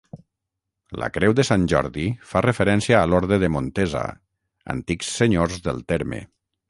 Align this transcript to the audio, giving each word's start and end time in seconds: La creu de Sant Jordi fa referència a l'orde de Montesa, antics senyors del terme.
La 1.01 1.09
creu 1.17 1.33
de 1.39 1.43
Sant 1.49 1.65
Jordi 1.73 2.07
fa 2.31 2.41
referència 2.45 3.01
a 3.01 3.03
l'orde 3.11 3.39
de 3.45 3.51
Montesa, 3.57 4.03
antics 4.75 5.13
senyors 5.21 5.61
del 5.69 5.89
terme. 5.95 6.23